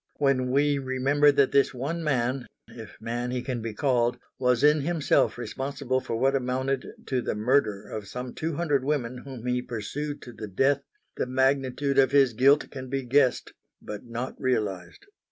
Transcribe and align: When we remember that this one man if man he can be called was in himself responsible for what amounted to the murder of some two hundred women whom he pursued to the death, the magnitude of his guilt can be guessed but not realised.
When 0.17 0.49
we 0.49 0.79
remember 0.79 1.31
that 1.31 1.51
this 1.51 1.75
one 1.75 2.03
man 2.03 2.47
if 2.67 2.99
man 2.99 3.29
he 3.29 3.43
can 3.43 3.61
be 3.61 3.75
called 3.75 4.17
was 4.39 4.63
in 4.63 4.81
himself 4.81 5.37
responsible 5.37 6.01
for 6.01 6.15
what 6.17 6.35
amounted 6.35 6.87
to 7.05 7.21
the 7.21 7.35
murder 7.35 7.87
of 7.87 8.07
some 8.07 8.33
two 8.33 8.55
hundred 8.55 8.83
women 8.83 9.19
whom 9.19 9.45
he 9.45 9.61
pursued 9.61 10.23
to 10.23 10.33
the 10.33 10.47
death, 10.47 10.81
the 11.17 11.27
magnitude 11.27 11.99
of 11.99 12.13
his 12.13 12.33
guilt 12.33 12.71
can 12.71 12.89
be 12.89 13.03
guessed 13.03 13.53
but 13.79 14.03
not 14.03 14.33
realised. 14.41 15.05